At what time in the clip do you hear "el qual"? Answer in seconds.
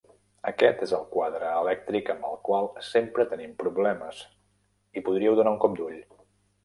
2.29-2.69